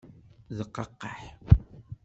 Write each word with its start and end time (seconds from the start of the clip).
D 0.57 0.59
qaqqaḥ! 0.73 1.21